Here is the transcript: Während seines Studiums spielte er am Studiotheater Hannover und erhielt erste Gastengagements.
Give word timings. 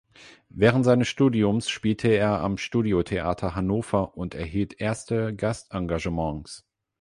Während 0.49 0.83
seines 0.83 1.09
Studiums 1.09 1.69
spielte 1.69 2.07
er 2.07 2.39
am 2.41 2.57
Studiotheater 2.57 3.53
Hannover 3.53 4.17
und 4.17 4.33
erhielt 4.33 4.81
erste 4.81 5.31
Gastengagements. 5.35 6.65